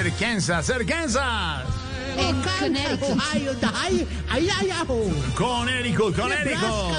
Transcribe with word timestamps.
Arkansas, 0.00 0.70
Arkansas. 0.70 1.64
En 2.16 2.42
Connecticut. 2.42 3.10
Ohio, 3.10 3.52
ahí, 3.74 4.08
ahí, 4.28 4.48
ahí, 4.58 4.70
abajo. 4.70 5.10
Connecticut, 5.36 6.16
Connecticut. 6.16 6.94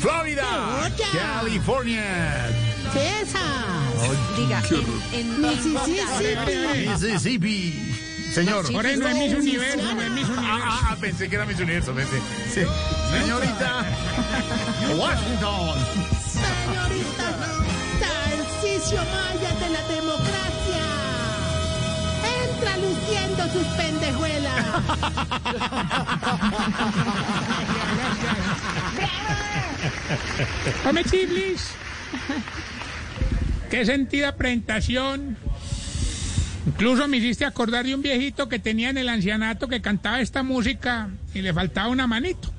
Florida. 0.00 0.90
California, 1.12 2.50
Texas. 2.92 3.40
Diga, 4.36 4.62
en, 5.12 5.40
Mississippi. 5.40 6.88
Mississippi. 6.88 7.96
Señor. 8.32 8.70
Por 8.70 8.84
eso 8.84 9.08
es 9.08 9.14
Miss 9.14 9.32
Universo, 9.32 9.94
no 9.94 10.02
es 10.02 10.10
Miss 10.10 10.26
Ah, 10.36 10.80
ah, 10.90 10.96
pensé 11.00 11.28
que 11.28 11.36
era 11.36 11.46
Miss 11.46 11.58
Universo, 11.58 11.94
pensé. 11.94 12.20
Sí. 12.52 12.62
Señorita 13.18 13.86
Washington. 14.98 15.78
Señorita 16.32 17.36
Tarcisio 18.00 18.98
Maya 18.98 19.25
Come 30.84 31.04
chiblis. 31.04 31.70
Qué 33.70 33.84
sentida 33.84 34.36
presentación. 34.36 35.36
Incluso 36.66 37.06
me 37.08 37.18
hiciste 37.18 37.44
acordar 37.44 37.84
de 37.86 37.94
un 37.94 38.02
viejito 38.02 38.48
que 38.48 38.58
tenía 38.58 38.90
en 38.90 38.98
el 38.98 39.08
ancianato 39.08 39.68
que 39.68 39.80
cantaba 39.80 40.20
esta 40.20 40.42
música 40.42 41.10
y 41.32 41.42
le 41.42 41.54
faltaba 41.54 41.88
una 41.88 42.06
manito. 42.06 42.52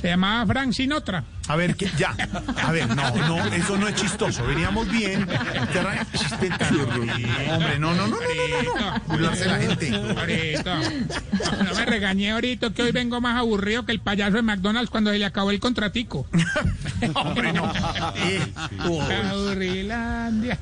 Se 0.00 0.08
llamaba 0.08 0.46
Frank 0.46 0.72
Sinatra. 0.72 1.24
A 1.46 1.56
ver, 1.56 1.76
que, 1.76 1.90
ya. 1.98 2.16
A 2.62 2.72
ver, 2.72 2.88
no, 2.88 3.10
no, 3.14 3.44
eso 3.46 3.76
no 3.76 3.86
es 3.86 3.94
chistoso. 3.96 4.46
Veníamos 4.46 4.90
bien. 4.90 5.26
Te 5.26 6.18
Chiste 6.18 6.48
tan 6.48 6.80
Hombre, 6.80 7.78
no, 7.78 7.94
no, 7.94 8.06
no, 8.06 8.16
no, 8.16 8.16
no, 8.16 8.80
no. 8.80 9.00
Burlarse 9.06 9.44
de 9.44 9.50
la 9.50 9.58
gente. 9.58 9.94
Ahorita. 9.94 10.80
No, 10.80 11.64
no 11.64 11.74
me 11.74 11.84
regañé 11.84 12.30
ahorita 12.30 12.70
que 12.70 12.82
hoy 12.82 12.92
vengo 12.92 13.20
más 13.20 13.36
aburrido 13.38 13.84
que 13.84 13.92
el 13.92 14.00
payaso 14.00 14.36
de 14.36 14.42
McDonald's 14.42 14.90
cuando 14.90 15.10
se 15.10 15.18
le 15.18 15.26
acabó 15.26 15.50
el 15.50 15.60
contratico. 15.60 16.26
Hombre, 17.14 17.52
no. 17.52 17.70
Eh, 18.16 18.40
oh. 18.88 19.02
Aburrilandia. 19.02 20.58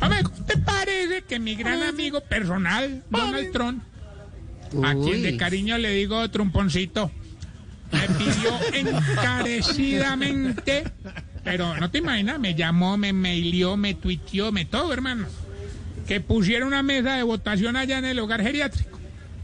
Hombre, 0.00 0.22
¿cómo 0.24 0.44
te 0.44 0.58
parece 0.58 1.22
que 1.22 1.38
mi 1.38 1.54
gran 1.54 1.82
amigo 1.84 2.20
personal, 2.20 3.04
Donald 3.10 3.52
Trump, 3.52 3.82
a 4.82 4.94
quien 4.94 5.22
de 5.22 5.36
cariño 5.36 5.78
le 5.78 5.90
digo 5.90 6.28
trumponcito, 6.30 7.12
me 7.92 8.08
pidió 8.08 8.50
encarecidamente, 8.72 10.84
pero 11.44 11.76
no 11.78 11.90
te 11.90 11.98
imaginas, 11.98 12.38
me 12.38 12.54
llamó, 12.54 12.96
me 12.96 13.12
mailió, 13.12 13.76
me 13.76 13.94
tuiteó, 13.94 14.52
me 14.52 14.64
todo, 14.64 14.92
hermano, 14.92 15.26
que 16.06 16.20
pusiera 16.20 16.66
una 16.66 16.82
mesa 16.82 17.16
de 17.16 17.22
votación 17.22 17.76
allá 17.76 17.98
en 17.98 18.06
el 18.06 18.18
hogar 18.18 18.42
geriátrico. 18.42 18.98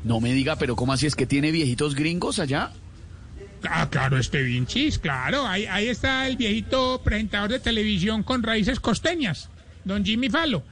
No 0.04 0.20
me 0.20 0.32
diga, 0.32 0.56
pero 0.56 0.76
¿cómo 0.76 0.92
así 0.92 1.06
es 1.06 1.14
que 1.14 1.26
tiene 1.26 1.52
viejitos 1.52 1.94
gringos 1.94 2.38
allá? 2.38 2.72
Ah, 3.68 3.88
claro, 3.88 4.18
este 4.18 4.42
Vinchis, 4.42 4.98
claro. 4.98 5.46
Ahí, 5.46 5.66
ahí 5.66 5.86
está 5.86 6.26
el 6.26 6.36
viejito 6.36 7.00
presentador 7.04 7.50
de 7.50 7.60
televisión 7.60 8.24
con 8.24 8.42
raíces 8.42 8.80
costeñas, 8.80 9.48
don 9.84 10.04
Jimmy 10.04 10.28
Fallon. 10.28 10.64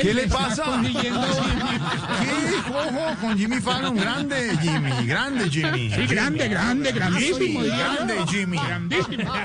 ¿Qué 0.00 0.14
le 0.14 0.26
pasa? 0.28 0.64
consiguiendo- 0.64 1.20
¿Qué? 1.20 2.70
Ojo, 2.72 3.16
con 3.20 3.38
Jimmy 3.38 3.60
Fallon. 3.60 3.96
Grande, 3.96 4.56
Jimmy. 4.60 5.06
Grande, 5.06 5.50
Jimmy. 5.50 5.90
Sí, 5.94 6.06
grande, 6.06 6.48
grande, 6.48 6.92
grandísimo. 6.92 7.60
Grande, 7.62 8.14
Jimmy. 8.28 8.58
Grandísimo. 8.58 9.32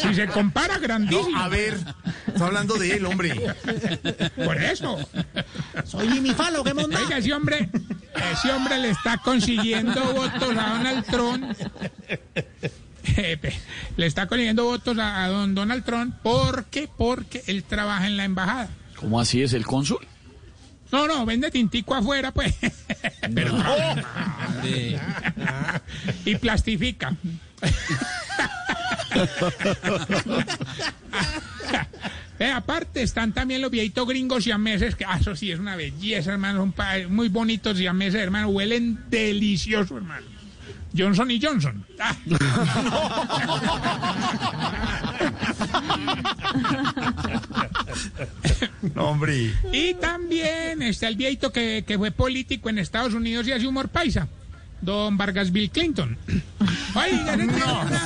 Si 0.00 0.14
se 0.14 0.26
compara, 0.28 0.78
grandísimo. 0.78 1.30
No, 1.30 1.42
a 1.44 1.48
ver. 1.48 1.78
Está 2.26 2.46
hablando 2.46 2.74
de 2.74 2.96
él, 2.96 3.06
hombre. 3.06 3.54
Por 4.44 4.60
eso. 4.62 4.98
Soy 5.84 6.08
Jimmy 6.08 6.30
Fallon, 6.30 6.64
¿qué 6.64 6.74
monda? 6.74 6.98
Oiga, 6.98 7.18
ese 7.18 7.32
hombre, 7.32 7.68
ese 8.32 8.52
hombre 8.52 8.78
le 8.78 8.90
está 8.90 9.18
consiguiendo 9.18 10.00
votos 10.12 10.56
a 10.56 10.70
Donald 10.76 11.04
Trump. 11.06 11.44
Le 13.96 14.06
está 14.06 14.26
consiguiendo 14.28 14.64
votos 14.64 14.96
a, 14.98 15.24
a 15.24 15.28
don 15.28 15.54
Donald 15.54 15.84
Trump 15.84 16.14
porque, 16.22 16.88
porque 16.96 17.42
él 17.48 17.64
trabaja 17.64 18.06
en 18.06 18.16
la 18.16 18.24
embajada. 18.24 18.68
¿Cómo 19.02 19.20
así 19.20 19.42
es 19.42 19.52
el 19.52 19.66
cónsul? 19.66 19.98
No, 20.90 21.06
no, 21.06 21.26
vende 21.26 21.50
tintico 21.50 21.94
afuera, 21.94 22.30
pues. 22.32 22.54
Pero 23.34 23.52
y 26.24 26.34
plastifica. 26.36 27.14
Eh, 32.38 32.50
aparte 32.50 33.02
están 33.02 33.32
también 33.32 33.60
los 33.62 33.70
viejitos 33.70 34.08
gringos 34.08 34.42
siameses, 34.42 34.96
que 34.96 35.04
ah, 35.04 35.18
eso 35.20 35.36
sí 35.36 35.52
es 35.52 35.60
una 35.60 35.76
belleza, 35.76 36.32
hermano, 36.32 36.58
son 36.60 36.72
pa- 36.72 37.06
muy 37.08 37.28
bonitos 37.28 37.78
siameses, 37.78 38.20
hermano, 38.20 38.48
huelen 38.48 38.98
delicioso, 39.08 39.96
hermano. 39.96 40.26
Johnson 40.96 41.30
y 41.30 41.40
Johnson. 41.40 41.86
Ah. 42.00 42.16
No, 48.94 49.04
hombre. 49.10 49.52
Y 49.72 49.94
también 49.94 50.82
está 50.82 51.08
el 51.08 51.16
viejito 51.16 51.52
que, 51.52 51.84
que 51.86 51.96
fue 51.98 52.10
político 52.10 52.68
en 52.68 52.78
Estados 52.78 53.14
Unidos 53.14 53.46
y 53.48 53.52
hace 53.52 53.66
humor 53.66 53.88
paisa, 53.88 54.28
don 54.80 55.16
Vargas 55.16 55.52
Bill 55.52 55.70
Clinton. 55.70 56.16
No, 56.94 57.02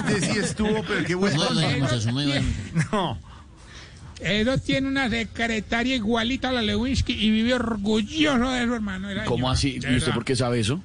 este 0.08 0.32
sí 0.32 0.38
estuvo, 0.38 0.82
pero 0.84 1.04
qué 1.04 1.14
bueno. 1.14 1.42
eso 1.42 2.10
tiene- 2.10 2.42
No. 2.92 3.18
eso 4.20 4.58
tiene 4.58 4.86
una 4.88 5.10
secretaria 5.10 5.96
igualita 5.96 6.50
a 6.50 6.52
la 6.52 6.62
Lewinsky 6.62 7.12
y 7.12 7.30
vive 7.30 7.54
orgulloso 7.54 8.50
de 8.50 8.62
eso, 8.64 8.74
hermano. 8.74 9.10
Era 9.10 9.24
¿Cómo 9.24 9.50
así? 9.50 9.80
¿Y 9.90 9.96
usted 9.96 10.12
por 10.12 10.24
qué 10.24 10.36
sabe 10.36 10.60
eso? 10.60 10.80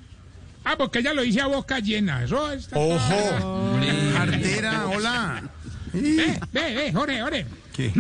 Ah, 0.64 0.76
porque 0.78 1.00
ella 1.00 1.14
lo 1.14 1.22
dice 1.22 1.42
a 1.42 1.48
boca 1.48 1.80
llena. 1.80 2.24
Eso 2.24 2.52
está... 2.52 2.78
Ojo. 2.78 3.80
Artera, 4.18 4.88
hola. 4.88 5.44
Ve, 5.94 6.40
ve, 6.54 6.76
ve, 6.76 6.92
Jorge, 6.94 7.22
Jorge. 7.22 7.46
¿Qué? 7.74 7.94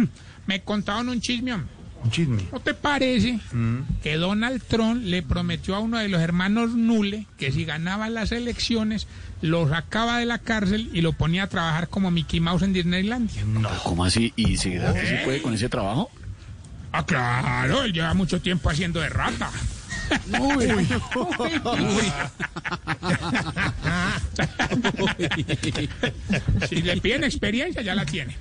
Me 0.48 0.62
contaron 0.62 1.10
un 1.10 1.22
chisme. 1.22 1.54
Un 1.54 2.10
chisme. 2.10 2.44
¿No 2.52 2.60
te 2.60 2.74
parece 2.74 3.40
que 4.02 4.18
Donald 4.18 4.62
Trump 4.68 5.04
le 5.04 5.22
prometió 5.22 5.76
a 5.76 5.80
uno 5.80 6.00
de 6.00 6.10
los 6.10 6.22
hermanos 6.22 6.72
Nule 6.72 7.28
que 7.38 7.52
si 7.52 7.64
ganaba 7.64 8.10
las 8.10 8.32
elecciones 8.32 9.08
lo 9.42 9.70
sacaba 9.70 10.18
de 10.18 10.26
la 10.26 10.40
cárcel 10.40 10.90
y 10.94 11.02
lo 11.02 11.14
ponía 11.14 11.44
a 11.44 11.48
trabajar 11.48 11.90
como 11.90 12.10
Mickey 12.10 12.40
Mouse 12.40 12.64
en 12.64 12.74
Disneylandia? 12.74 13.44
¿Cómo 13.84 14.04
así? 14.04 14.34
¿Y 14.36 14.58
que 14.58 14.58
se 14.58 15.22
puede 15.24 15.42
con 15.42 15.54
ese 15.54 15.70
trabajo? 15.70 16.10
Ah, 16.92 17.06
claro, 17.06 17.84
él 17.84 17.94
lleva 17.94 18.14
mucho 18.14 18.42
tiempo 18.42 18.70
haciendo 18.70 19.00
de 19.00 19.10
rata. 19.10 19.50
si 26.70 26.82
le 26.82 26.98
piden 26.98 27.24
experiencia, 27.24 27.82
ya 27.82 27.96
la 27.96 28.06
tiene. 28.06 28.36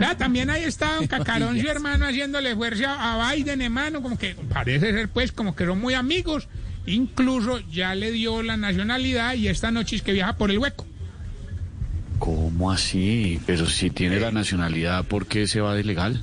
Ah, 0.00 0.16
también 0.16 0.50
ahí 0.50 0.64
está 0.64 0.98
un 0.98 1.06
cacarón, 1.06 1.60
su 1.60 1.68
hermano, 1.68 2.06
haciéndole 2.06 2.54
fuerza 2.56 2.96
a 2.98 3.32
Biden, 3.32 3.60
hermano, 3.60 4.02
como 4.02 4.18
que 4.18 4.34
parece 4.52 4.92
ser, 4.92 5.08
pues, 5.08 5.30
como 5.30 5.54
que 5.54 5.66
son 5.66 5.80
muy 5.80 5.94
amigos. 5.94 6.48
Incluso 6.86 7.60
ya 7.70 7.94
le 7.94 8.10
dio 8.10 8.42
la 8.42 8.56
nacionalidad 8.56 9.34
y 9.34 9.48
esta 9.48 9.70
noche 9.70 9.96
es 9.96 10.02
que 10.02 10.12
viaja 10.12 10.36
por 10.36 10.50
el 10.50 10.58
hueco. 10.58 10.86
¿Cómo 12.18 12.70
así? 12.70 13.40
Pero 13.46 13.66
si 13.66 13.90
tiene 13.90 14.18
la 14.20 14.30
nacionalidad, 14.30 15.04
¿por 15.04 15.26
qué 15.26 15.46
se 15.46 15.60
va 15.60 15.74
de 15.74 15.84
legal? 15.84 16.22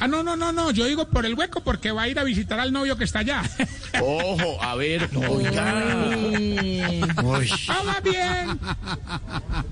Ah, 0.00 0.08
no, 0.08 0.22
no, 0.22 0.36
no, 0.36 0.52
no, 0.52 0.70
yo 0.70 0.86
digo 0.86 1.08
por 1.08 1.24
el 1.24 1.34
hueco 1.34 1.62
porque 1.62 1.92
va 1.92 2.02
a 2.02 2.08
ir 2.08 2.18
a 2.18 2.24
visitar 2.24 2.58
al 2.58 2.72
novio 2.72 2.96
que 2.96 3.04
está 3.04 3.20
allá. 3.20 3.42
Ojo, 4.02 4.62
a 4.62 4.74
ver, 4.74 5.08
oiga. 5.14 6.10
Uy. 6.36 7.00
Vamos 7.16 8.02
bien. 8.02 8.60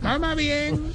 Vamos 0.00 0.36
bien. 0.36 0.92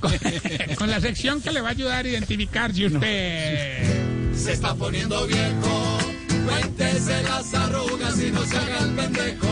Con, 0.00 0.12
con 0.76 0.90
la 0.90 1.00
sección 1.00 1.40
que 1.40 1.50
le 1.52 1.60
va 1.60 1.68
a 1.68 1.72
ayudar 1.72 2.04
a 2.04 2.08
identificar 2.08 2.72
si 2.72 2.86
usted... 2.86 4.34
Se 4.34 4.52
está 4.52 4.74
poniendo 4.74 5.26
viejo, 5.26 5.98
cuéntese 6.46 7.22
las 7.22 7.52
arrugas 7.54 8.18
y 8.18 8.30
no 8.30 8.44
se 8.44 8.56
haga 8.56 8.78
el 8.80 8.90
pendejo. 8.92 9.48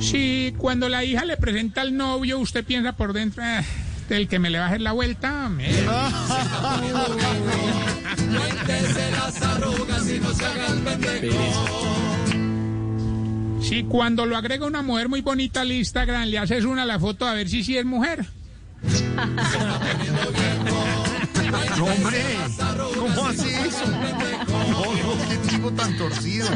Si 0.00 0.54
cuando 0.56 0.88
la 0.88 1.04
hija 1.04 1.24
le 1.24 1.36
presenta 1.36 1.80
al 1.80 1.96
novio, 1.96 2.38
usted 2.38 2.64
piensa 2.64 2.92
por 2.96 3.12
dentro, 3.12 3.42
"Ah, 3.44 3.62
del 4.08 4.28
que 4.28 4.38
me 4.38 4.48
le 4.50 4.58
va 4.58 4.64
a 4.66 4.68
hacer 4.68 4.80
la 4.80 4.92
vuelta. 4.92 5.50
eh". 5.60 5.86
Cuéntese 8.16 9.10
las 9.10 9.42
arrugas 9.42 10.08
y 10.08 10.18
no 10.20 10.32
se 10.32 10.44
haga 10.46 10.66
el 10.68 10.78
pendejo. 10.80 11.97
Si 13.68 13.82
cuando 13.82 14.24
lo 14.24 14.34
agrega 14.34 14.64
una 14.64 14.80
mujer 14.80 15.10
muy 15.10 15.20
bonita 15.20 15.60
al 15.60 15.70
Instagram, 15.70 16.28
le 16.28 16.38
haces 16.38 16.64
una 16.64 16.84
a 16.84 16.86
la 16.86 16.98
foto 16.98 17.26
a 17.26 17.34
ver 17.34 17.50
si 17.50 17.62
sí 17.62 17.76
es 17.76 17.84
mujer. 17.84 18.24
No, 21.78 21.84
hombre. 21.84 22.22
¿Cómo 22.98 23.26
hace 23.26 23.66
eso? 23.66 23.86
No, 23.86 25.28
qué 25.28 25.36
tipo 25.48 25.70
tan 25.72 25.96
torcido. 25.96 26.48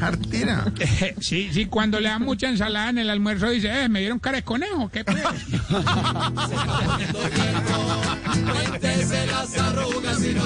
Artera. 0.00 0.72
Sí, 1.20 1.50
sí, 1.52 1.66
cuando 1.66 2.00
le 2.00 2.08
da 2.08 2.18
mucha 2.18 2.48
ensalada 2.48 2.90
en 2.90 2.98
el 2.98 3.10
almuerzo, 3.10 3.50
dice, 3.50 3.84
eh, 3.84 3.88
me 3.88 4.00
dieron 4.00 4.18
cara 4.18 4.38
de 4.38 4.42
conejo, 4.42 4.88
¿qué 4.88 5.04
pues? 5.04 5.22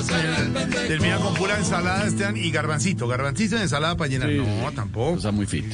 Termina 0.07 1.19
con 1.19 1.35
pura 1.35 1.59
ensalada, 1.59 2.07
Esteban, 2.07 2.37
y 2.37 2.51
garbancito. 2.51 3.07
Garbancito 3.09 3.57
en 3.57 3.63
ensalada 3.63 3.97
para 3.97 4.11
llenar. 4.11 4.31
Sí, 4.31 4.37
no, 4.39 4.73
tampoco. 4.73 5.13
O 5.13 5.21
sea, 5.21 5.33
muy 5.33 5.47
fit. 5.47 5.65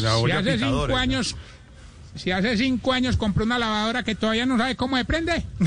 La 0.00 0.16
Si 0.16 0.30
hace 0.30 0.58
cinco 0.58 0.96
años, 0.96 1.36
si 2.14 2.30
hace 2.30 2.56
cinco 2.56 2.92
años 2.92 3.16
compró 3.16 3.44
una 3.44 3.58
lavadora 3.58 4.02
que 4.02 4.14
todavía 4.14 4.46
no 4.46 4.56
sabe 4.56 4.76
cómo 4.76 4.96
se 4.96 5.04
prende. 5.04 5.44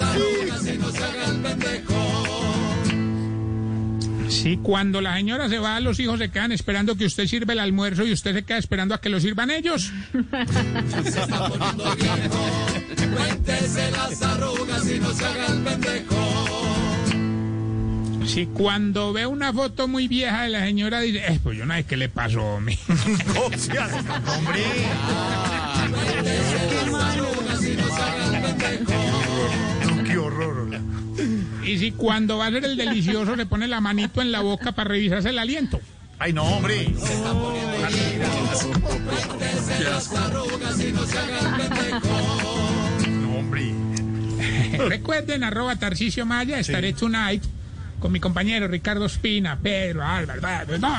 Arrugas 0.00 0.66
y 0.66 0.78
no 0.78 0.90
se 0.90 1.04
haga 1.04 1.24
el 1.26 1.36
pendejo. 1.40 2.11
Si 4.32 4.56
cuando 4.56 5.00
la 5.02 5.14
señora 5.16 5.48
se 5.50 5.58
va, 5.58 5.78
los 5.80 6.00
hijos 6.00 6.18
se 6.18 6.30
quedan 6.30 6.52
esperando 6.52 6.96
que 6.96 7.04
usted 7.04 7.26
sirva 7.26 7.52
el 7.52 7.58
almuerzo 7.58 8.04
y 8.04 8.12
usted 8.12 8.32
se 8.34 8.42
queda 8.44 8.56
esperando 8.56 8.94
a 8.94 9.00
que 9.00 9.10
lo 9.10 9.20
sirvan 9.20 9.50
ellos. 9.50 9.92
Cuéntese 13.14 13.90
las 13.90 14.22
arrugas 14.22 14.90
y 14.90 14.98
no 14.98 15.12
se 15.12 15.24
haga 15.26 15.46
el 15.48 15.62
pendejo. 15.62 16.16
Si 18.26 18.46
cuando 18.46 19.12
ve 19.12 19.26
una 19.26 19.52
foto 19.52 19.86
muy 19.86 20.08
vieja 20.08 20.44
de 20.44 20.48
la 20.48 20.64
señora 20.64 21.00
dice, 21.00 21.22
eh, 21.28 21.38
pues 21.42 21.58
yo 21.58 21.66
no 21.66 21.74
sé 21.74 21.84
qué 21.84 21.98
le 21.98 22.08
pasó, 22.08 22.42
hombre. 22.42 22.78
No 22.88 23.58
seas, 23.58 23.92
hombre. 24.26 24.64
Y 31.72 31.78
si 31.78 31.90
cuando 31.92 32.36
va 32.36 32.48
a 32.48 32.50
ser 32.50 32.66
el 32.66 32.76
delicioso 32.76 33.34
le 33.34 33.46
pone 33.46 33.66
la 33.66 33.80
manito 33.80 34.20
en 34.20 34.30
la 34.30 34.40
boca 34.40 34.72
para 34.72 34.90
revisarse 34.90 35.30
el 35.30 35.38
aliento. 35.38 35.80
Ay, 36.18 36.34
no, 36.34 36.44
hombre. 36.44 36.86
No, 43.08 43.38
hombre. 43.38 43.72
Recuerden, 44.86 45.44
arroba 45.44 45.76
Tarcicio 45.76 46.26
Maya, 46.26 46.58
estaré 46.58 46.92
tonight 46.92 47.42
con 47.98 48.12
mi 48.12 48.20
compañero 48.20 48.68
Ricardo 48.68 49.06
Espina, 49.06 49.58
Pedro, 49.58 50.04
Álvaro, 50.04 50.46
Álvaro, 50.46 50.78
no, 50.78 50.94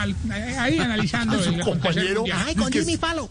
ahí 0.60 0.80
analizando 0.80 1.40
Su 1.44 1.56
compañero. 1.60 2.24
Ay, 2.34 2.56
con 2.56 2.72
Jimmy 2.72 2.98
Falo. 2.98 3.30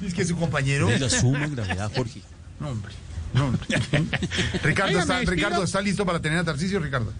Es 0.00 0.14
que 0.14 0.24
su 0.24 0.36
compañero. 0.36 0.86
De 0.86 1.00
la 1.00 1.10
suma 1.10 1.48
gravedad, 1.48 1.90
Jorge. 1.92 2.22
No, 2.60 2.68
hombre. 2.68 2.92
No. 3.34 3.52
Ricardo, 4.62 4.98
está. 4.98 5.20
Ricardo, 5.20 5.62
¿está 5.62 5.80
listo 5.80 6.04
para 6.06 6.20
tener 6.20 6.38
a 6.38 6.44
Tarcisio, 6.44 6.80
Ricardo? 6.80 7.12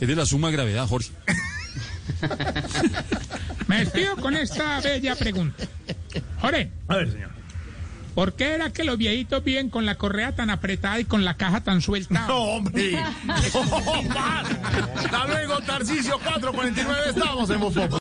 Es 0.00 0.08
de 0.08 0.16
la 0.16 0.26
suma 0.26 0.50
gravedad, 0.50 0.86
Jorge. 0.86 1.10
Me 3.66 3.78
despido 3.80 4.16
con 4.16 4.36
esta 4.36 4.80
bella 4.80 5.14
pregunta. 5.14 5.64
Jorge, 6.40 6.70
A 6.88 6.96
ver, 6.96 7.12
señor. 7.12 7.30
¿por 8.14 8.34
qué 8.34 8.54
era 8.54 8.70
que 8.70 8.84
los 8.84 8.98
viejitos 8.98 9.42
viven 9.44 9.70
con 9.70 9.86
la 9.86 9.94
correa 9.94 10.34
tan 10.34 10.50
apretada 10.50 10.98
y 11.00 11.04
con 11.04 11.24
la 11.24 11.36
caja 11.36 11.60
tan 11.62 11.80
suelta? 11.80 12.26
No, 12.26 12.38
hombre. 12.38 12.98
No, 13.54 14.02
más. 14.02 14.46
Hasta 14.96 15.26
luego, 15.26 15.60
Tarcisio 15.60 16.18
449. 16.18 17.10
Estamos 17.10 17.50
en 17.50 17.60
Voz. 17.60 17.74